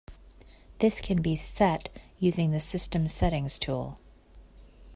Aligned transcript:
This 0.79 0.99
can 0.99 1.21
be 1.21 1.35
set 1.35 1.89
using 2.17 2.49
the 2.49 2.59
System 2.59 3.07
Settings 3.07 3.59
tool. 3.59 3.99